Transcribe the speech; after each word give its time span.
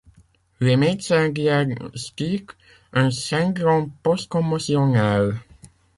Les 0.61 0.77
médecins 0.77 1.29
diagnostiquent 1.29 2.53
un 2.91 3.11
syndrome 3.11 3.91
post-commotionnel. 4.01 5.35